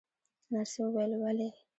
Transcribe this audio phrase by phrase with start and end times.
[0.51, 1.49] نرسې وویل: ولې؟